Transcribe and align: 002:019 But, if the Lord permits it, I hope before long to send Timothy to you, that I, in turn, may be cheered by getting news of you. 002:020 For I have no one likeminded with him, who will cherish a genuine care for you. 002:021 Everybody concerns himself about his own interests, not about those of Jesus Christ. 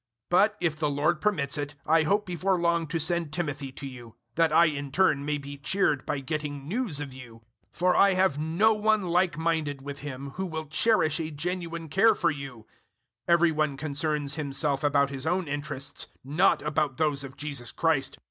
002:019 0.31 0.31
But, 0.31 0.57
if 0.59 0.75
the 0.79 0.89
Lord 0.89 1.21
permits 1.21 1.57
it, 1.59 1.75
I 1.85 2.01
hope 2.01 2.25
before 2.25 2.59
long 2.59 2.87
to 2.87 2.97
send 2.99 3.31
Timothy 3.31 3.71
to 3.73 3.85
you, 3.87 4.15
that 4.33 4.51
I, 4.51 4.65
in 4.65 4.91
turn, 4.91 5.23
may 5.23 5.37
be 5.37 5.57
cheered 5.59 6.07
by 6.07 6.21
getting 6.21 6.67
news 6.67 6.99
of 6.99 7.13
you. 7.13 7.41
002:020 7.71 7.77
For 7.77 7.95
I 7.95 8.13
have 8.15 8.39
no 8.39 8.73
one 8.73 9.03
likeminded 9.03 9.83
with 9.83 9.99
him, 9.99 10.31
who 10.31 10.47
will 10.47 10.65
cherish 10.65 11.19
a 11.19 11.29
genuine 11.29 11.87
care 11.87 12.15
for 12.15 12.31
you. 12.31 12.65
002:021 13.27 13.33
Everybody 13.35 13.75
concerns 13.77 14.33
himself 14.33 14.83
about 14.83 15.11
his 15.11 15.27
own 15.27 15.47
interests, 15.47 16.07
not 16.23 16.63
about 16.63 16.97
those 16.97 17.23
of 17.23 17.37
Jesus 17.37 17.71
Christ. 17.71 18.17